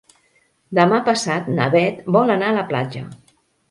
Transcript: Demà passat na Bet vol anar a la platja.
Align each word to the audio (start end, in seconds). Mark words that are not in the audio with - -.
Demà 0.79 1.01
passat 1.11 1.53
na 1.59 1.69
Bet 1.79 2.03
vol 2.19 2.39
anar 2.41 2.53
a 2.53 2.61
la 2.61 2.69
platja. 2.75 3.09